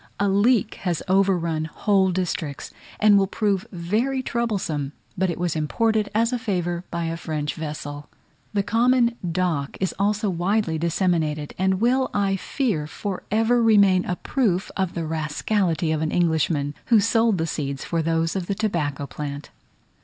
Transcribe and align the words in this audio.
A 0.19 0.27
leek 0.27 0.79
has 0.81 1.03
overrun 1.07 1.65
whole 1.65 2.09
districts, 2.09 2.71
and 2.99 3.19
will 3.19 3.27
prove 3.27 3.67
very 3.71 4.23
troublesome, 4.23 4.93
but 5.15 5.29
it 5.29 5.37
was 5.37 5.55
imported 5.55 6.09
as 6.15 6.33
a 6.33 6.39
favour 6.39 6.83
by 6.89 7.05
a 7.05 7.15
French 7.15 7.53
vessel. 7.53 8.09
The 8.51 8.63
common 8.63 9.13
dock 9.31 9.77
is 9.79 9.93
also 9.99 10.27
widely 10.27 10.79
disseminated, 10.79 11.53
and 11.59 11.79
will, 11.79 12.09
I 12.15 12.35
fear, 12.35 12.87
for 12.87 13.21
ever 13.29 13.61
remain 13.61 14.03
a 14.05 14.15
proof 14.15 14.71
of 14.75 14.95
the 14.95 15.05
rascality 15.05 15.91
of 15.91 16.01
an 16.01 16.09
Englishman, 16.09 16.73
who 16.87 16.99
sold 16.99 17.37
the 17.37 17.45
seeds 17.45 17.85
for 17.85 18.01
those 18.01 18.35
of 18.35 18.47
the 18.47 18.55
tobacco 18.55 19.05
plant. 19.05 19.51